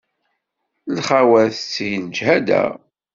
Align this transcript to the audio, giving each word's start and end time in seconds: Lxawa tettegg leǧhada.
Lxawa 0.95 1.41
tettegg 1.55 1.95
leǧhada. 2.03 2.63